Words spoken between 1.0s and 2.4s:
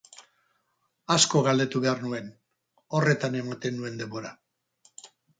Asko galdetu behar nuen,